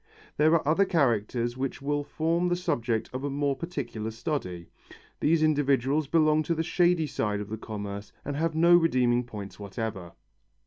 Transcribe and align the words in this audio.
There 0.37 0.51
are 0.55 0.67
other 0.67 0.83
characters 0.83 1.55
which 1.55 1.79
will 1.79 2.03
form 2.03 2.47
the 2.47 2.55
subject 2.55 3.07
of 3.13 3.23
a 3.23 3.29
more 3.29 3.55
particular 3.55 4.09
study. 4.09 4.65
These 5.19 5.43
individuals 5.43 6.07
belong 6.07 6.41
to 6.41 6.55
the 6.55 6.63
shady 6.63 7.05
side 7.05 7.39
of 7.39 7.49
the 7.49 7.57
commerce 7.59 8.11
and 8.25 8.35
have 8.35 8.55
no 8.55 8.75
redeeming 8.75 9.23
points 9.25 9.59
whatever. 9.59 10.13